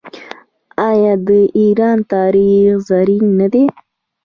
آیا 0.89 1.13
د 1.27 1.29
ایران 1.59 1.97
تاریخ 2.13 2.71
زرین 2.89 3.25
نه 3.39 3.47
دی؟ 3.53 3.65